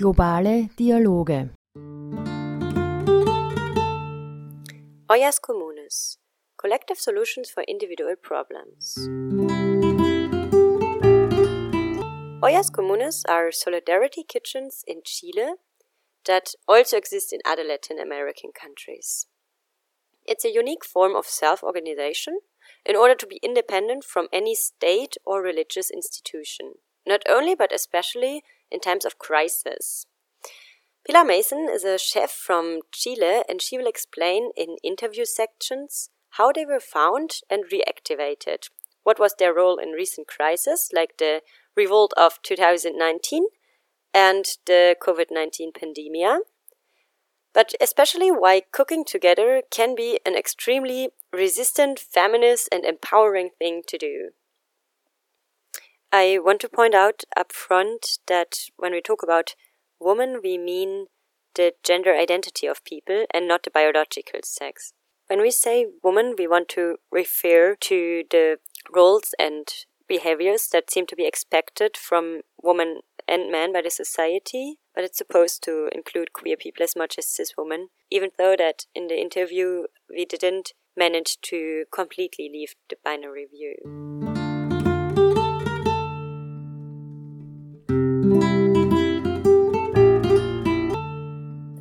Globale 0.00 0.70
Dialoge 0.76 1.50
Ollas 5.10 5.38
Comunes 5.38 6.16
Collective 6.56 6.98
Solutions 6.98 7.50
for 7.50 7.62
Individual 7.68 8.14
Problems. 8.16 8.96
Ollas 12.42 12.70
Comunes 12.70 13.24
are 13.28 13.52
solidarity 13.52 14.24
kitchens 14.26 14.82
in 14.86 15.02
Chile 15.04 15.56
that 16.24 16.54
also 16.66 16.96
exist 16.96 17.30
in 17.34 17.40
other 17.44 17.62
Latin 17.62 17.98
American 17.98 18.52
countries. 18.58 19.26
It's 20.24 20.46
a 20.46 20.54
unique 20.54 20.86
form 20.86 21.14
of 21.14 21.26
self 21.26 21.62
organization 21.62 22.38
in 22.86 22.96
order 22.96 23.14
to 23.16 23.26
be 23.26 23.38
independent 23.42 24.04
from 24.04 24.28
any 24.32 24.54
state 24.54 25.18
or 25.26 25.42
religious 25.42 25.90
institution, 25.90 26.76
not 27.06 27.20
only 27.28 27.54
but 27.54 27.70
especially 27.70 28.42
in 28.70 28.80
times 28.80 29.04
of 29.04 29.18
crisis. 29.18 30.06
Pilar 31.06 31.24
Mason 31.24 31.68
is 31.70 31.84
a 31.84 31.98
chef 31.98 32.30
from 32.30 32.80
Chile 32.92 33.42
and 33.48 33.62
she 33.62 33.78
will 33.78 33.86
explain 33.86 34.50
in 34.56 34.76
interview 34.82 35.24
sections 35.24 36.10
how 36.34 36.52
they 36.52 36.64
were 36.64 36.80
found 36.80 37.40
and 37.50 37.64
reactivated, 37.64 38.68
what 39.02 39.18
was 39.18 39.34
their 39.38 39.54
role 39.54 39.78
in 39.78 39.90
recent 39.90 40.28
crises 40.28 40.90
like 40.92 41.16
the 41.18 41.42
revolt 41.76 42.12
of 42.16 42.38
2019 42.42 43.44
and 44.12 44.44
the 44.66 44.96
COVID 45.02 45.26
19 45.30 45.72
pandemic, 45.72 46.42
but 47.52 47.72
especially 47.80 48.30
why 48.30 48.62
cooking 48.72 49.04
together 49.04 49.62
can 49.70 49.94
be 49.94 50.20
an 50.26 50.36
extremely 50.36 51.10
resistant, 51.32 51.98
feminist, 51.98 52.68
and 52.70 52.84
empowering 52.84 53.50
thing 53.58 53.82
to 53.86 53.98
do. 53.98 54.30
I 56.12 56.40
want 56.42 56.60
to 56.62 56.68
point 56.68 56.94
out 56.94 57.22
up 57.36 57.52
front 57.52 58.18
that 58.26 58.58
when 58.76 58.92
we 58.92 59.00
talk 59.00 59.22
about 59.22 59.54
woman, 60.00 60.40
we 60.42 60.58
mean 60.58 61.06
the 61.54 61.72
gender 61.84 62.14
identity 62.14 62.66
of 62.66 62.84
people 62.84 63.26
and 63.32 63.46
not 63.46 63.62
the 63.62 63.70
biological 63.70 64.40
sex. 64.42 64.92
When 65.28 65.40
we 65.40 65.52
say 65.52 65.86
woman, 66.02 66.34
we 66.36 66.48
want 66.48 66.68
to 66.70 66.96
refer 67.12 67.76
to 67.76 68.24
the 68.28 68.58
roles 68.92 69.34
and 69.38 69.68
behaviors 70.08 70.68
that 70.72 70.90
seem 70.90 71.06
to 71.06 71.14
be 71.14 71.26
expected 71.26 71.96
from 71.96 72.40
woman 72.60 73.02
and 73.28 73.52
men 73.52 73.72
by 73.72 73.82
the 73.82 73.90
society, 73.90 74.80
but 74.92 75.04
it's 75.04 75.18
supposed 75.18 75.62
to 75.62 75.88
include 75.92 76.32
queer 76.32 76.56
people 76.56 76.82
as 76.82 76.96
much 76.96 77.16
as 77.18 77.28
cis 77.28 77.52
women, 77.56 77.90
even 78.10 78.30
though 78.36 78.56
that 78.58 78.86
in 78.96 79.06
the 79.06 79.20
interview 79.20 79.84
we 80.08 80.24
didn't 80.24 80.72
manage 80.96 81.40
to 81.42 81.84
completely 81.94 82.50
leave 82.52 82.74
the 82.88 82.96
binary 83.04 83.46
view. 83.46 84.29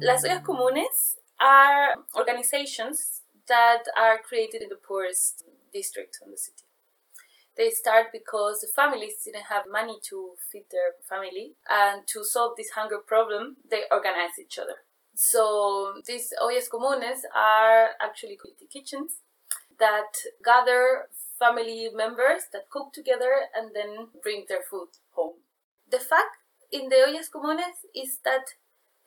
Las 0.09 0.23
Ollas 0.23 0.41
Comunes 0.41 1.17
are 1.39 1.93
organizations 2.17 3.21
that 3.47 3.83
are 3.95 4.17
created 4.17 4.63
in 4.63 4.69
the 4.69 4.75
poorest 4.75 5.43
districts 5.71 6.19
in 6.25 6.31
the 6.31 6.37
city. 6.37 6.63
They 7.55 7.69
start 7.69 8.07
because 8.11 8.61
the 8.61 8.71
families 8.75 9.21
didn't 9.23 9.45
have 9.53 9.65
money 9.71 9.99
to 10.09 10.31
feed 10.51 10.65
their 10.71 10.97
family, 11.07 11.53
and 11.69 12.07
to 12.07 12.23
solve 12.23 12.53
this 12.57 12.71
hunger 12.71 12.97
problem, 12.97 13.57
they 13.69 13.83
organize 13.91 14.39
each 14.41 14.57
other. 14.57 14.77
So 15.13 16.01
these 16.07 16.33
ollas 16.41 16.67
comunes 16.73 17.21
are 17.35 17.89
actually 18.01 18.37
community 18.41 18.67
kitchens 18.73 19.21
that 19.77 20.11
gather 20.43 21.09
family 21.37 21.89
members 21.93 22.49
that 22.51 22.71
cook 22.71 22.93
together 22.93 23.33
and 23.55 23.75
then 23.75 24.07
bring 24.23 24.45
their 24.49 24.63
food 24.67 24.89
home. 25.11 25.35
The 25.91 25.99
fact 25.99 26.37
in 26.71 26.89
the 26.89 26.95
ollas 26.95 27.29
comunes 27.29 27.85
is 27.93 28.17
that 28.25 28.55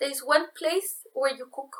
there 0.02 0.10
is 0.10 0.20
one 0.24 0.46
place 0.58 1.06
where 1.14 1.32
you 1.32 1.46
cook 1.52 1.76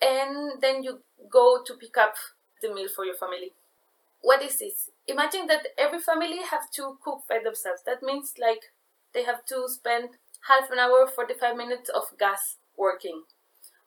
and 0.00 0.62
then 0.62 0.84
you 0.84 1.00
go 1.28 1.60
to 1.66 1.74
pick 1.74 1.96
up 1.98 2.14
the 2.62 2.72
meal 2.72 2.86
for 2.94 3.04
your 3.04 3.16
family. 3.16 3.50
What 4.20 4.42
is 4.42 4.60
this? 4.60 4.90
Imagine 5.08 5.48
that 5.48 5.66
every 5.76 5.98
family 5.98 6.38
have 6.48 6.70
to 6.76 6.98
cook 7.02 7.22
by 7.28 7.40
themselves. 7.42 7.82
That 7.84 8.00
means 8.00 8.34
like 8.40 8.70
they 9.12 9.24
have 9.24 9.44
to 9.46 9.64
spend 9.66 10.10
half 10.46 10.70
an 10.70 10.78
hour, 10.78 11.08
45 11.08 11.56
minutes 11.56 11.90
of 11.90 12.04
gas 12.16 12.58
working 12.76 13.24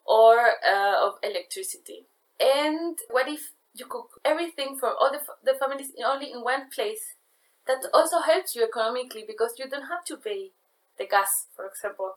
or 0.05 0.35
uh, 0.67 1.07
of 1.07 1.13
electricity. 1.23 2.07
And 2.41 2.97
what 3.09 3.29
if 3.29 3.53
you 3.73 3.85
cook 3.85 4.19
everything 4.25 4.75
for 4.77 4.89
all 4.89 5.11
the, 5.13 5.21
the 5.49 5.57
families 5.57 5.91
in 5.95 6.03
only 6.03 6.29
in 6.29 6.43
one 6.43 6.69
place? 6.75 7.15
That 7.67 7.87
also 7.93 8.19
helps 8.19 8.53
you 8.53 8.65
economically 8.65 9.23
because 9.25 9.53
you 9.57 9.69
don't 9.69 9.87
have 9.87 10.03
to 10.07 10.17
pay 10.17 10.51
the 10.97 11.05
gas, 11.07 11.47
for 11.55 11.67
example. 11.67 12.15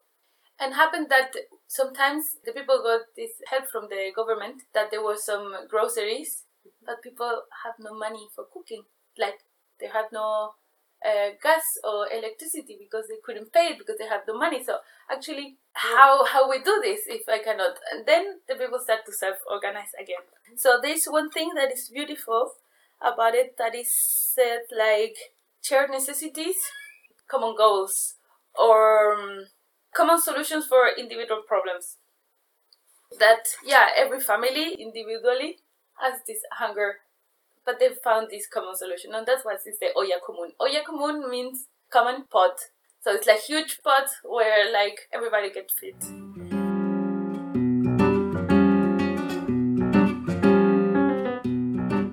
And 0.61 0.75
happened 0.75 1.09
that 1.11 1.35
sometimes 1.67 2.37
the 2.45 2.53
people 2.53 2.81
got 2.83 3.03
this 3.17 3.33
help 3.51 3.67
from 3.69 3.89
the 3.91 4.13
government 4.15 4.63
that 4.73 4.91
there 4.91 5.03
were 5.03 5.17
some 5.17 5.55
groceries, 5.69 6.45
but 6.87 7.03
people 7.03 7.43
have 7.65 7.75
no 7.79 7.93
money 7.95 8.29
for 8.35 8.45
cooking. 8.53 8.85
Like 9.19 9.41
they 9.81 9.89
had 9.89 10.07
no 10.13 10.55
uh, 11.05 11.31
gas 11.43 11.63
or 11.83 12.07
electricity 12.13 12.77
because 12.79 13.09
they 13.09 13.19
couldn't 13.25 13.53
pay 13.53 13.67
it 13.75 13.79
because 13.79 13.97
they 13.99 14.07
have 14.07 14.23
no 14.27 14.39
money. 14.39 14.63
So 14.65 14.79
actually, 15.11 15.57
how 15.73 16.25
how 16.25 16.49
we 16.49 16.63
do 16.63 16.81
this 16.83 17.03
if 17.07 17.29
I 17.29 17.39
cannot? 17.43 17.75
And 17.93 18.07
then 18.07 18.41
the 18.49 18.55
people 18.55 18.79
start 18.79 19.05
to 19.07 19.13
self 19.13 19.37
organize 19.51 19.93
again. 20.01 20.23
So 20.57 20.79
there's 20.81 21.07
one 21.07 21.31
thing 21.31 21.51
that 21.57 21.73
is 21.73 21.89
beautiful 21.89 22.53
about 23.03 23.35
it 23.35 23.57
that 23.59 23.75
is 23.75 23.91
said 23.93 24.63
like 24.77 25.17
shared 25.63 25.91
necessities, 25.91 26.57
common 27.29 27.55
goals, 27.57 28.15
or 28.55 29.15
um, 29.15 29.47
common 29.95 30.21
solutions 30.21 30.67
for 30.67 30.89
individual 30.99 31.43
problems. 31.47 31.97
That 33.19 33.45
yeah, 33.65 33.89
every 33.97 34.21
family 34.21 34.75
individually 34.75 35.59
has 36.01 36.21
this 36.27 36.43
hunger 36.53 36.97
but 37.65 37.81
they 37.81 37.89
found 38.03 38.29
this 38.31 38.47
common 38.47 38.77
solution, 38.77 39.15
and 39.15 39.27
that's 39.27 39.45
why 39.45 39.55
it's 39.55 39.65
the 39.65 39.89
olla 39.97 40.21
común. 40.27 40.53
Olla 40.61 40.83
común 40.85 41.31
means 41.31 41.67
common 41.91 42.25
pot, 42.31 42.61
so 43.01 43.13
it's 43.13 43.27
like 43.27 43.41
huge 43.41 43.81
pot 43.83 44.09
where 44.23 44.71
like 44.73 45.09
everybody 45.13 45.51
get 45.51 45.71
fit. 45.71 45.99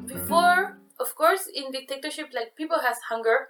Before, 0.08 0.78
of 1.00 1.16
course, 1.16 1.48
in 1.54 1.72
dictatorship, 1.72 2.30
like 2.34 2.56
people 2.56 2.80
has 2.80 2.98
hunger. 3.10 3.50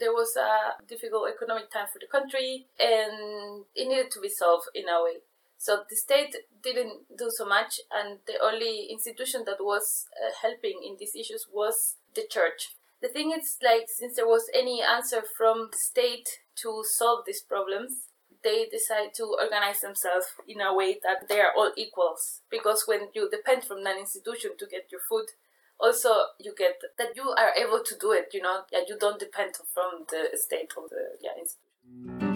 There 0.00 0.12
was 0.12 0.36
a 0.36 0.82
difficult 0.86 1.30
economic 1.30 1.70
time 1.70 1.86
for 1.92 1.98
the 1.98 2.06
country, 2.06 2.66
and 2.78 3.64
it 3.74 3.88
needed 3.88 4.10
to 4.12 4.20
be 4.20 4.28
solved 4.28 4.68
in 4.74 4.88
a 4.88 5.02
way. 5.02 5.18
So 5.58 5.84
the 5.88 5.96
state 5.96 6.34
didn't 6.62 7.16
do 7.16 7.30
so 7.30 7.46
much, 7.46 7.80
and 7.90 8.18
the 8.26 8.38
only 8.42 8.88
institution 8.90 9.44
that 9.46 9.58
was 9.60 10.06
uh, 10.14 10.32
helping 10.42 10.82
in 10.84 10.96
these 10.98 11.14
issues 11.14 11.46
was 11.52 11.96
the 12.14 12.24
church. 12.28 12.74
The 13.00 13.08
thing 13.08 13.32
is, 13.32 13.58
like, 13.62 13.86
since 13.88 14.16
there 14.16 14.26
was 14.26 14.50
any 14.54 14.82
answer 14.82 15.22
from 15.36 15.68
the 15.70 15.78
state 15.78 16.28
to 16.62 16.82
solve 16.84 17.24
these 17.26 17.42
problems, 17.42 18.08
they 18.42 18.66
decide 18.70 19.12
to 19.14 19.36
organize 19.40 19.80
themselves 19.80 20.26
in 20.46 20.60
a 20.60 20.74
way 20.74 20.98
that 21.02 21.28
they 21.28 21.40
are 21.40 21.52
all 21.56 21.72
equals. 21.76 22.42
Because 22.50 22.84
when 22.86 23.08
you 23.14 23.28
depend 23.30 23.64
from 23.64 23.82
that 23.84 23.98
institution 23.98 24.52
to 24.58 24.66
get 24.66 24.86
your 24.90 25.00
food, 25.08 25.26
also 25.78 26.10
you 26.38 26.54
get 26.56 26.80
that 26.98 27.16
you 27.16 27.28
are 27.30 27.52
able 27.56 27.82
to 27.82 27.94
do 28.00 28.12
it. 28.12 28.28
You 28.32 28.42
know, 28.42 28.62
yeah, 28.72 28.80
you 28.88 28.96
don't 28.98 29.18
depend 29.18 29.56
from 29.72 30.06
the 30.08 30.36
state 30.36 30.72
or 30.76 30.84
the 30.88 31.16
yeah 31.20 31.32
institution. 31.38 32.26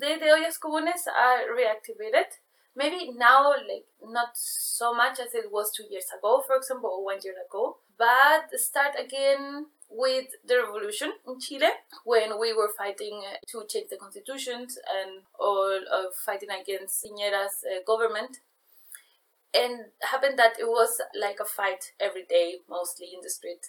today 0.00 0.16
the 0.18 0.30
ollas 0.32 0.58
comunes 0.58 1.04
are 1.06 1.40
reactivated. 1.60 2.30
Maybe 2.76 3.10
now, 3.16 3.50
like 3.50 3.86
not 4.02 4.30
so 4.34 4.94
much 4.94 5.18
as 5.18 5.34
it 5.34 5.50
was 5.50 5.72
two 5.72 5.84
years 5.90 6.06
ago, 6.16 6.42
for 6.46 6.56
example, 6.56 6.90
or 6.90 7.04
one 7.04 7.18
year 7.22 7.34
ago, 7.46 7.78
but 7.98 8.48
start 8.58 8.94
again 8.98 9.66
with 9.90 10.28
the 10.46 10.56
revolution 10.62 11.12
in 11.26 11.40
Chile 11.40 11.72
when 12.04 12.38
we 12.40 12.52
were 12.54 12.70
fighting 12.78 13.22
to 13.48 13.64
change 13.68 13.88
the 13.90 13.96
constitutions 13.96 14.78
and 14.98 15.22
all 15.38 15.80
of 15.92 16.14
fighting 16.24 16.48
against 16.50 17.04
Piñera's 17.04 17.64
uh, 17.66 17.82
government. 17.84 18.38
And 19.52 19.86
happened 20.02 20.38
that 20.38 20.58
it 20.60 20.66
was 20.66 21.00
like 21.18 21.38
a 21.40 21.44
fight 21.44 21.92
every 21.98 22.24
day, 22.24 22.58
mostly 22.68 23.08
in 23.12 23.20
the 23.22 23.30
street. 23.30 23.66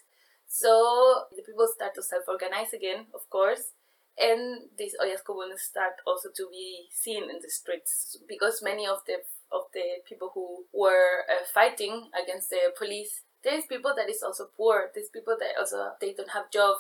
So 0.48 1.26
the 1.36 1.42
people 1.42 1.68
start 1.74 1.96
to 1.96 2.04
self-organize 2.04 2.74
again, 2.74 3.08
of 3.14 3.28
course, 3.30 3.72
and 4.20 4.70
these 4.78 4.96
ollas 5.02 5.24
comunes 5.24 5.62
start 5.62 5.94
also 6.06 6.30
to 6.36 6.48
be 6.52 6.88
seen 6.92 7.24
in 7.24 7.40
the 7.42 7.50
streets 7.50 8.18
because 8.28 8.62
many 8.62 8.86
of 8.86 9.00
the 9.08 9.24
of 9.52 9.64
the 9.74 10.04
people 10.08 10.32
who 10.34 10.66
were 10.74 11.24
uh, 11.30 11.44
fighting 11.54 12.10
against 12.22 12.50
the 12.50 12.72
police 12.78 13.22
there's 13.44 13.66
people 13.66 13.94
that 13.96 14.10
is 14.10 14.22
also 14.24 14.48
poor 14.56 14.92
there's 14.94 15.10
people 15.10 15.36
that 15.40 15.58
also 15.60 15.92
they 16.00 16.14
don't 16.14 16.32
have 16.32 16.52
job 16.52 16.76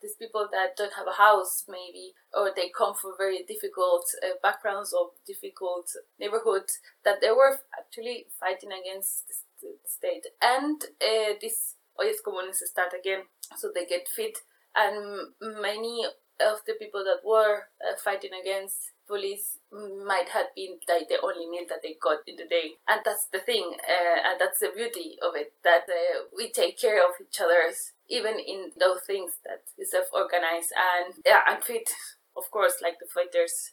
there's 0.00 0.14
people 0.14 0.48
that 0.52 0.76
don't 0.76 0.92
have 0.94 1.06
a 1.06 1.16
house 1.16 1.64
maybe 1.68 2.12
or 2.34 2.52
they 2.54 2.68
come 2.68 2.94
from 2.94 3.12
very 3.18 3.42
difficult 3.48 4.04
uh, 4.22 4.36
backgrounds 4.42 4.92
or 4.92 5.10
difficult 5.26 5.90
neighborhoods 6.20 6.78
that 7.04 7.20
they 7.20 7.30
were 7.30 7.58
actually 7.78 8.26
fighting 8.38 8.70
against 8.72 9.26
the, 9.60 9.68
the 9.82 9.88
state. 9.88 10.26
And 10.42 10.82
uh, 11.00 11.34
these 11.40 11.76
ollas 11.98 12.20
comunes 12.24 12.60
start 12.64 12.92
again 12.98 13.24
so 13.56 13.70
they 13.74 13.86
get 13.86 14.08
fit. 14.08 14.38
And 14.74 15.32
many 15.40 16.04
of 16.04 16.58
the 16.66 16.74
people 16.78 17.02
that 17.04 17.26
were 17.26 17.68
uh, 17.80 17.96
fighting 18.02 18.32
against 18.38 18.92
police 19.06 19.58
might 19.72 20.28
have 20.30 20.46
been 20.54 20.78
like 20.88 21.08
the 21.08 21.20
only 21.22 21.48
meal 21.48 21.64
that 21.68 21.82
they 21.82 21.96
got 22.00 22.18
in 22.26 22.36
the 22.36 22.46
day. 22.46 22.74
And 22.88 23.00
that's 23.04 23.26
the 23.32 23.38
thing 23.38 23.76
uh, 23.80 24.18
and 24.26 24.40
that's 24.40 24.60
the 24.60 24.70
beauty 24.74 25.16
of 25.22 25.34
it 25.34 25.52
that 25.64 25.84
uh, 25.88 26.26
we 26.36 26.50
take 26.50 26.78
care 26.78 26.98
of 26.98 27.14
each 27.20 27.40
other's 27.40 27.92
even 28.08 28.38
in 28.38 28.70
those 28.78 29.00
things 29.06 29.32
that 29.44 29.62
is 29.78 29.90
self-organized 29.90 30.72
and 30.76 31.14
yeah 31.26 31.40
and 31.48 31.62
fit 31.62 31.90
of 32.36 32.50
course 32.50 32.74
like 32.82 32.98
the 33.00 33.06
fighters. 33.06 33.72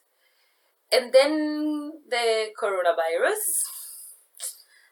And 0.91 1.11
then 1.11 1.91
the 2.09 2.49
coronavirus 2.59 3.63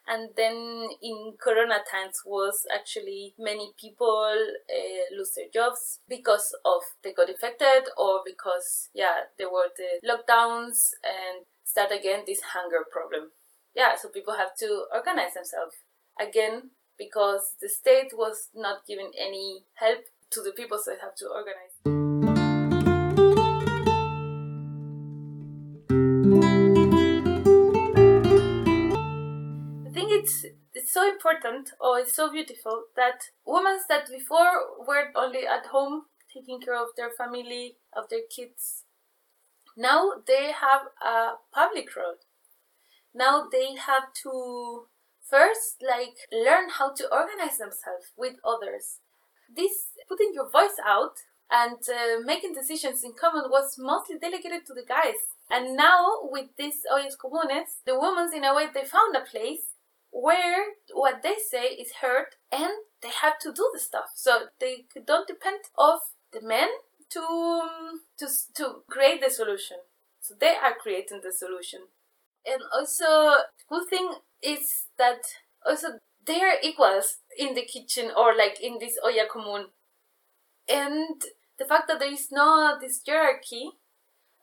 and 0.06 0.30
then 0.36 0.88
in 1.00 1.34
corona 1.40 1.78
times 1.90 2.22
was 2.26 2.66
actually 2.74 3.34
many 3.38 3.70
people 3.78 4.34
uh, 4.68 5.16
lose 5.16 5.32
their 5.36 5.46
jobs 5.52 6.00
because 6.08 6.54
of 6.64 6.82
they 7.02 7.12
got 7.12 7.28
infected 7.28 7.88
or 7.96 8.20
because 8.24 8.90
yeah 8.94 9.30
there 9.38 9.50
were 9.50 9.68
the 9.76 10.06
lockdowns 10.06 10.90
and 11.04 11.46
start 11.64 11.92
again 11.92 12.20
this 12.26 12.40
hunger 12.52 12.84
problem. 12.90 13.30
Yeah 13.74 13.96
so 13.96 14.08
people 14.08 14.34
have 14.34 14.54
to 14.58 14.84
organize 14.92 15.34
themselves 15.34 15.76
again 16.20 16.70
because 16.98 17.54
the 17.60 17.68
state 17.68 18.12
was 18.12 18.48
not 18.54 18.86
giving 18.86 19.12
any 19.18 19.64
help 19.74 20.00
to 20.30 20.42
the 20.42 20.52
people 20.52 20.78
so 20.78 20.90
they 20.90 21.00
have 21.00 21.14
to 21.16 21.26
organize 21.26 22.11
it's 30.22 30.44
it's 30.74 30.92
so 30.92 31.08
important 31.08 31.70
or 31.80 31.98
it's 31.98 32.14
so 32.14 32.30
beautiful 32.30 32.84
that 32.96 33.30
women 33.44 33.78
that 33.88 34.08
before 34.08 34.52
were 34.86 35.10
only 35.14 35.46
at 35.46 35.66
home 35.66 36.02
taking 36.32 36.60
care 36.60 36.76
of 36.80 36.88
their 36.96 37.10
family 37.10 37.76
of 37.92 38.08
their 38.08 38.26
kids 38.34 38.84
now 39.76 40.12
they 40.26 40.52
have 40.52 40.82
a 41.04 41.32
public 41.52 41.94
role 41.96 42.16
now 43.14 43.46
they 43.50 43.74
have 43.74 44.12
to 44.22 44.86
first 45.32 45.80
like 45.80 46.16
learn 46.30 46.68
how 46.68 46.92
to 46.92 47.04
organize 47.08 47.56
themselves 47.56 48.12
with 48.16 48.36
others. 48.44 49.00
This 49.48 49.96
putting 50.08 50.32
your 50.34 50.50
voice 50.50 50.76
out 50.84 51.16
and 51.50 51.80
uh, 51.88 52.20
making 52.24 52.54
decisions 52.54 53.02
in 53.04 53.12
common 53.12 53.50
was 53.50 53.76
mostly 53.78 54.16
delegated 54.18 54.66
to 54.66 54.74
the 54.74 54.84
guys. 54.86 55.20
And 55.50 55.76
now 55.76 56.04
with 56.22 56.48
these 56.58 56.84
ollas 56.92 57.16
comunes 57.16 57.80
the 57.86 57.98
women 57.98 58.30
in 58.34 58.44
a 58.44 58.54
way 58.54 58.66
they 58.72 58.84
found 58.84 59.16
a 59.16 59.24
place 59.24 59.71
where 60.12 60.64
what 60.92 61.22
they 61.22 61.36
say 61.36 61.64
is 61.64 61.94
heard 62.00 62.36
and 62.52 62.70
they 63.02 63.08
have 63.22 63.38
to 63.40 63.52
do 63.52 63.68
the 63.72 63.80
stuff. 63.80 64.12
So 64.14 64.46
they 64.60 64.84
don't 65.06 65.26
depend 65.26 65.60
of 65.78 66.00
the 66.32 66.46
men 66.46 66.68
to 67.10 67.68
to 68.18 68.26
to 68.54 68.82
create 68.88 69.20
the 69.22 69.30
solution. 69.30 69.78
So 70.20 70.34
they 70.38 70.54
are 70.54 70.74
creating 70.80 71.20
the 71.24 71.32
solution. 71.32 71.80
And 72.46 72.62
also 72.72 73.42
good 73.68 73.88
thing 73.88 74.12
is 74.42 74.86
that 74.98 75.22
also 75.66 75.98
they 76.26 76.40
are 76.40 76.60
equals 76.62 77.18
in 77.36 77.54
the 77.54 77.64
kitchen 77.64 78.10
or 78.16 78.36
like 78.36 78.60
in 78.60 78.78
this 78.78 78.98
olla 79.02 79.26
común. 79.32 79.64
And 80.68 81.22
the 81.58 81.64
fact 81.64 81.88
that 81.88 81.98
there 81.98 82.12
is 82.12 82.28
no 82.30 82.76
this 82.80 83.00
hierarchy 83.06 83.70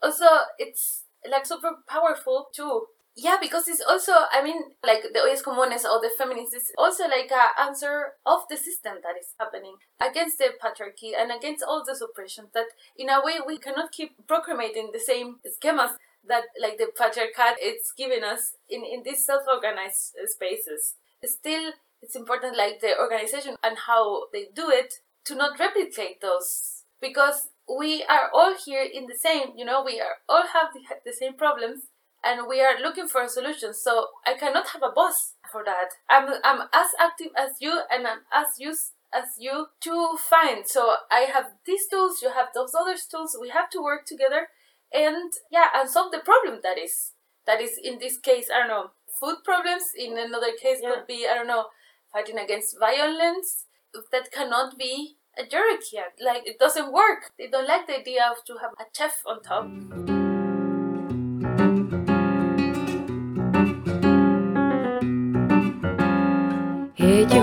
also 0.01 0.25
it's 0.57 1.03
like 1.29 1.45
super 1.45 1.77
powerful 1.87 2.47
too 2.53 2.85
yeah, 3.15 3.37
because 3.41 3.67
it's 3.67 3.81
also, 3.81 4.13
I 4.31 4.41
mean, 4.43 4.61
like 4.85 5.03
the 5.03 5.19
Ollas 5.19 5.43
Comunes 5.43 5.83
or 5.83 5.99
the 5.99 6.11
feminists 6.17 6.55
is 6.55 6.71
also 6.77 7.03
like 7.03 7.31
a 7.31 7.61
answer 7.61 8.13
of 8.25 8.41
the 8.49 8.55
system 8.57 8.97
that 9.03 9.17
is 9.19 9.33
happening 9.39 9.75
against 10.01 10.37
the 10.37 10.51
patriarchy 10.61 11.11
and 11.17 11.31
against 11.31 11.63
all 11.63 11.83
this 11.85 12.01
oppression 12.01 12.45
that 12.53 12.67
in 12.97 13.09
a 13.09 13.21
way 13.23 13.39
we 13.45 13.57
cannot 13.57 13.91
keep 13.91 14.15
proclamating 14.27 14.91
the 14.93 14.99
same 14.99 15.37
schemas 15.45 15.95
that 16.27 16.43
like 16.61 16.77
the 16.77 16.87
patriarchat 16.97 17.55
it's 17.59 17.91
giving 17.97 18.23
us 18.23 18.55
in, 18.69 18.83
in 18.85 19.03
these 19.03 19.25
self-organized 19.25 20.15
spaces. 20.25 20.95
Still, 21.23 21.73
it's 22.01 22.15
important 22.15 22.55
like 22.55 22.79
the 22.79 22.97
organization 22.97 23.55
and 23.61 23.77
how 23.87 24.27
they 24.31 24.47
do 24.55 24.69
it 24.69 24.95
to 25.25 25.35
not 25.35 25.59
replicate 25.59 26.21
those 26.21 26.83
because 27.01 27.49
we 27.77 28.03
are 28.05 28.29
all 28.33 28.55
here 28.65 28.83
in 28.83 29.05
the 29.07 29.15
same, 29.15 29.49
you 29.55 29.65
know, 29.65 29.83
we 29.83 29.99
are 29.99 30.17
all 30.27 30.43
have 30.53 30.73
the, 30.73 30.81
the 31.05 31.13
same 31.13 31.33
problems 31.33 31.83
and 32.23 32.47
we 32.47 32.61
are 32.61 32.79
looking 32.81 33.07
for 33.07 33.21
a 33.21 33.29
solution. 33.29 33.73
So 33.73 34.07
I 34.25 34.33
cannot 34.33 34.69
have 34.69 34.83
a 34.83 34.91
boss 34.93 35.33
for 35.51 35.63
that. 35.63 35.89
I'm 36.09 36.29
I'm 36.43 36.67
as 36.73 36.89
active 36.99 37.31
as 37.37 37.57
you 37.59 37.81
and 37.91 38.07
I'm 38.07 38.19
as 38.33 38.59
used 38.59 38.93
as 39.13 39.37
you 39.39 39.67
to 39.81 40.17
find. 40.17 40.67
So 40.67 40.95
I 41.11 41.21
have 41.33 41.51
these 41.65 41.87
tools, 41.87 42.21
you 42.21 42.31
have 42.31 42.49
those 42.53 42.73
other 42.79 42.95
tools. 43.09 43.37
We 43.39 43.49
have 43.49 43.69
to 43.71 43.81
work 43.81 44.05
together 44.05 44.47
and 44.93 45.31
yeah, 45.51 45.67
and 45.75 45.89
solve 45.89 46.11
the 46.11 46.19
problem 46.19 46.59
that 46.63 46.77
is 46.77 47.13
that 47.45 47.61
is 47.61 47.79
in 47.81 47.99
this 47.99 48.17
case, 48.17 48.47
I 48.53 48.59
don't 48.59 48.67
know, 48.67 48.91
food 49.19 49.37
problems. 49.43 49.83
In 49.97 50.17
another 50.17 50.51
case 50.59 50.79
yeah. 50.81 50.91
could 50.91 51.07
be, 51.07 51.27
I 51.29 51.35
don't 51.35 51.47
know, 51.47 51.65
fighting 52.11 52.37
against 52.37 52.79
violence. 52.79 53.65
That 54.11 54.31
cannot 54.31 54.77
be 54.77 55.15
a 55.37 55.43
hierarchy. 55.49 55.97
Like 56.23 56.45
it 56.45 56.59
doesn't 56.59 56.93
work. 56.93 57.31
They 57.37 57.47
don't 57.47 57.67
like 57.67 57.87
the 57.87 57.99
idea 57.99 58.29
of 58.29 58.43
to 58.45 58.57
have 58.61 58.71
a 58.79 58.85
chef 58.95 59.23
on 59.25 59.41
top. 59.41 60.18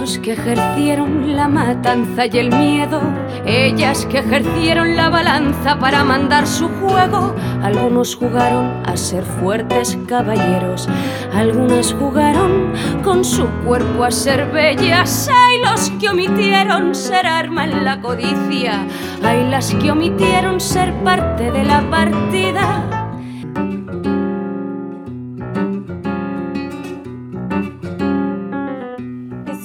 Ellos 0.06 0.20
que 0.20 0.32
ejercieron 0.34 1.36
la 1.36 1.48
matanza 1.48 2.26
y 2.26 2.38
el 2.38 2.54
miedo, 2.56 3.00
ellas 3.44 4.06
que 4.06 4.18
ejercieron 4.18 4.94
la 4.94 5.08
balanza 5.08 5.80
para 5.80 6.04
mandar 6.04 6.46
su 6.46 6.68
juego. 6.68 7.34
Algunos 7.60 8.14
jugaron 8.14 8.86
a 8.86 8.96
ser 8.96 9.24
fuertes 9.24 9.98
caballeros, 10.06 10.88
algunas 11.34 11.92
jugaron 11.92 12.72
con 13.02 13.24
su 13.24 13.48
cuerpo 13.64 14.04
a 14.04 14.12
ser 14.12 14.46
bellas. 14.52 15.28
Hay 15.28 15.58
los 15.58 15.90
que 15.98 16.08
omitieron 16.08 16.94
ser 16.94 17.26
arma 17.26 17.64
en 17.64 17.84
la 17.84 18.00
codicia, 18.00 18.86
hay 19.24 19.50
las 19.50 19.74
que 19.74 19.90
omitieron 19.90 20.60
ser 20.60 20.94
parte 21.02 21.50
de 21.50 21.64
la 21.64 21.80
partida. 21.90 22.95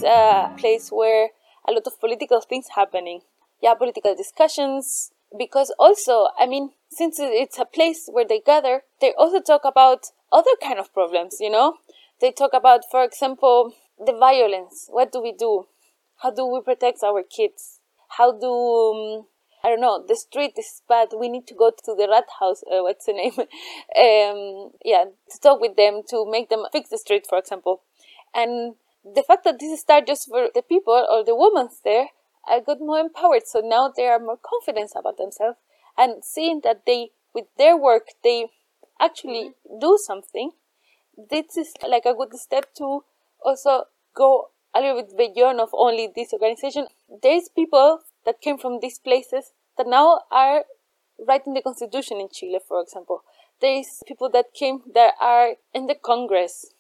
A 0.04 0.52
place 0.58 0.90
where 0.92 1.30
a 1.68 1.72
lot 1.72 1.88
of 1.88 2.00
political 2.00 2.42
things 2.42 2.70
happening. 2.76 3.22
Yeah, 3.62 3.74
political 3.76 4.16
discussions. 4.16 5.12
Because 5.38 5.74
also, 5.80 6.28
I 6.38 6.46
mean, 6.46 6.72
since 6.90 7.18
it's 7.20 7.58
a 7.58 7.66
place 7.66 8.10
where 8.12 8.26
they 8.28 8.42
gather, 8.42 8.82
they 9.00 9.14
also 9.18 9.40
talk 9.40 9.62
about 9.64 10.08
other 10.32 10.52
kind 10.62 10.78
of 10.78 10.94
problems. 10.94 11.38
You 11.40 11.50
know, 11.50 11.76
they 12.20 12.32
talk 12.32 12.52
about, 12.54 12.82
for 12.90 13.04
example, 13.04 13.74
the 14.04 14.14
violence. 14.14 14.88
What 14.90 15.12
do 15.12 15.22
we 15.22 15.32
do? 15.32 15.68
How 16.18 16.32
do 16.32 16.46
we 16.46 16.62
protect 16.62 17.04
our 17.04 17.24
kids? 17.24 17.80
How 18.18 18.38
do 18.38 18.52
um, 18.52 19.26
I 19.64 19.70
don't 19.70 19.82
know. 19.82 20.04
The 20.06 20.16
street 20.16 20.54
is 20.58 20.82
bad. 20.90 21.10
We 21.18 21.30
need 21.30 21.46
to 21.48 21.54
go 21.54 21.72
to 21.72 21.96
the 21.96 22.08
rat 22.10 22.26
house. 22.40 22.64
Uh, 22.64 22.82
what's 22.82 23.06
the 23.06 23.14
name? 23.22 23.34
um, 23.38 24.72
yeah, 24.84 25.06
to 25.06 25.40
talk 25.40 25.62
with 25.62 25.76
them 25.76 26.02
to 26.10 26.30
make 26.30 26.50
them 26.50 26.66
fix 26.72 26.90
the 26.90 26.98
street, 26.98 27.28
for 27.28 27.38
example. 27.38 27.82
And 28.34 28.76
the 29.04 29.24
fact 29.24 29.44
that 29.46 29.60
this 29.60 29.82
started 29.82 30.08
just 30.08 30.28
for 30.28 30.50
the 30.54 30.62
people 30.62 31.06
or 31.10 31.24
the 31.24 31.36
women 31.36 31.70
there, 31.84 32.08
I 32.48 32.60
got 32.60 32.80
more 32.80 33.00
empowered. 33.00 33.44
So 33.46 33.62
now 33.64 33.92
they 33.96 34.08
are 34.08 34.20
more 34.20 34.38
confident 34.38 34.92
about 34.96 35.18
themselves 35.18 35.58
and 35.98 36.24
seeing 36.24 36.62
that 36.64 36.86
they, 36.86 37.10
with 37.34 37.46
their 37.58 37.78
work, 37.78 38.08
they 38.24 38.48
actually 39.00 39.52
mm-hmm. 39.52 39.80
do 39.80 39.98
something. 40.06 40.52
This 41.30 41.58
is 41.58 41.74
like 41.88 42.06
a 42.06 42.14
good 42.14 42.34
step 42.36 42.74
to 42.78 43.04
also 43.44 43.86
go 44.16 44.50
a 44.74 44.80
little 44.80 45.04
bit 45.04 45.36
beyond 45.36 45.60
of 45.60 45.70
only 45.74 46.10
this 46.16 46.34
organization. 46.34 46.88
There's 47.22 47.50
people 47.50 48.00
that 48.26 48.42
came 48.42 48.58
from 48.58 48.80
these 48.82 49.00
places 49.00 49.52
that 49.78 49.88
now 49.88 50.22
are 50.32 50.64
writing 51.28 51.54
the 51.54 51.62
constitution 51.62 52.20
in 52.20 52.30
Chile, 52.32 52.60
for 52.66 52.82
example. 52.82 53.24
There's 53.60 54.02
people 54.08 54.30
that 54.32 54.54
came 54.54 54.82
that 54.94 55.14
are 55.20 55.56
in 55.74 55.88
the 55.88 55.96
Congress 55.96 56.74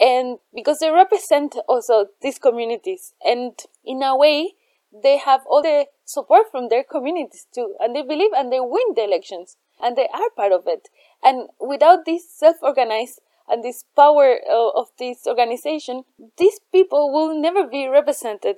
and 0.00 0.38
because 0.54 0.78
they 0.80 0.90
represent 0.90 1.56
also 1.68 2.06
these 2.20 2.38
communities 2.38 3.14
and 3.24 3.52
in 3.84 4.02
a 4.02 4.16
way 4.16 4.54
they 5.02 5.18
have 5.18 5.40
all 5.48 5.62
the 5.62 5.86
support 6.04 6.46
from 6.50 6.68
their 6.68 6.84
communities 6.84 7.46
too 7.54 7.74
and 7.80 7.94
they 7.94 8.02
believe 8.02 8.30
and 8.36 8.52
they 8.52 8.60
win 8.60 8.94
the 8.94 9.04
elections 9.04 9.56
and 9.82 9.96
they 9.96 10.08
are 10.14 10.30
part 10.36 10.52
of 10.52 10.64
it. 10.66 10.88
And 11.22 11.48
without 11.60 12.04
this 12.04 12.30
self-organized 12.30 13.20
and 13.48 13.62
this 13.62 13.84
power 13.96 14.38
uh, 14.48 14.70
of 14.70 14.88
this 14.98 15.26
organization 15.26 16.04
these 16.38 16.60
people 16.72 17.12
will 17.12 17.38
never 17.38 17.66
be 17.66 17.86
represented 17.88 18.56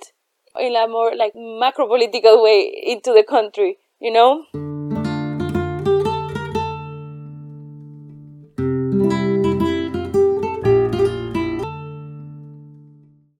in 0.59 0.77
a 0.77 0.87
more 0.87 1.15
like 1.17 1.33
macro 1.35 1.87
political 1.87 2.43
way 2.43 2.61
into 2.87 3.13
the 3.13 3.25
country 3.29 3.79
you 4.01 4.13
know 4.13 4.45